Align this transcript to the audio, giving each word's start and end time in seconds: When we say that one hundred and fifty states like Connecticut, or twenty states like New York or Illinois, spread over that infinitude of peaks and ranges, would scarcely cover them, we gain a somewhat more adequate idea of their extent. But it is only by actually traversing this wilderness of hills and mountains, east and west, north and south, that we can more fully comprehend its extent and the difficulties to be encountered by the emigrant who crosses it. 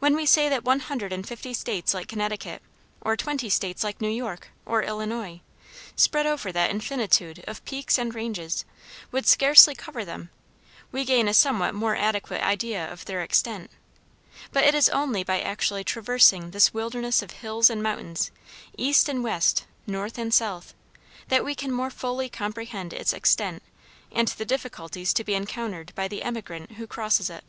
When 0.00 0.16
we 0.16 0.26
say 0.26 0.48
that 0.48 0.64
one 0.64 0.80
hundred 0.80 1.12
and 1.12 1.24
fifty 1.24 1.54
states 1.54 1.94
like 1.94 2.08
Connecticut, 2.08 2.60
or 3.02 3.16
twenty 3.16 3.48
states 3.48 3.84
like 3.84 4.00
New 4.00 4.08
York 4.08 4.48
or 4.66 4.82
Illinois, 4.82 5.42
spread 5.94 6.26
over 6.26 6.50
that 6.50 6.70
infinitude 6.70 7.44
of 7.46 7.64
peaks 7.64 7.96
and 7.96 8.12
ranges, 8.16 8.64
would 9.12 9.28
scarcely 9.28 9.72
cover 9.76 10.04
them, 10.04 10.30
we 10.90 11.04
gain 11.04 11.28
a 11.28 11.32
somewhat 11.34 11.72
more 11.72 11.94
adequate 11.94 12.42
idea 12.42 12.90
of 12.92 13.04
their 13.04 13.22
extent. 13.22 13.70
But 14.50 14.64
it 14.64 14.74
is 14.74 14.88
only 14.88 15.22
by 15.22 15.40
actually 15.40 15.84
traversing 15.84 16.50
this 16.50 16.74
wilderness 16.74 17.22
of 17.22 17.30
hills 17.30 17.70
and 17.70 17.80
mountains, 17.80 18.32
east 18.76 19.08
and 19.08 19.22
west, 19.22 19.66
north 19.86 20.18
and 20.18 20.34
south, 20.34 20.74
that 21.28 21.44
we 21.44 21.54
can 21.54 21.70
more 21.70 21.90
fully 21.90 22.28
comprehend 22.28 22.92
its 22.92 23.12
extent 23.12 23.62
and 24.10 24.26
the 24.26 24.44
difficulties 24.44 25.12
to 25.12 25.22
be 25.22 25.34
encountered 25.34 25.92
by 25.94 26.08
the 26.08 26.24
emigrant 26.24 26.72
who 26.72 26.88
crosses 26.88 27.30
it. 27.30 27.44